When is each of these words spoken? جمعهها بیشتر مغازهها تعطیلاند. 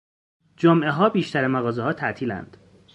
جمعهها 0.57 1.09
بیشتر 1.09 1.47
مغازهها 1.47 1.93
تعطیلاند. 1.93 2.57